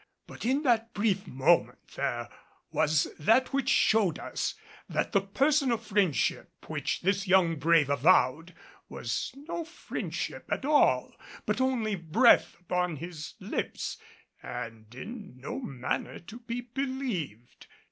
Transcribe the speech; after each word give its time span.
But 0.25 0.45
in 0.47 0.63
that 0.63 0.95
brief 0.95 1.27
moment 1.27 1.89
there 1.89 2.27
was 2.71 3.07
that 3.19 3.53
which 3.53 3.69
showed 3.69 4.17
us 4.17 4.55
that 4.89 5.11
the 5.11 5.21
personal 5.21 5.77
friendship 5.77 6.67
which 6.67 7.01
this 7.01 7.27
young 7.27 7.57
brave 7.57 7.87
avowed 7.87 8.55
was 8.89 9.31
no 9.35 9.63
friendship 9.63 10.51
at 10.51 10.65
all, 10.65 11.15
but 11.45 11.61
only 11.61 11.93
breath 11.95 12.59
upon 12.61 12.95
his 12.95 13.35
lips 13.39 13.97
and 14.41 14.91
in 14.95 15.37
no 15.39 15.59
manner 15.59 16.17
to 16.17 16.39
be 16.39 16.61
believed. 16.61 17.67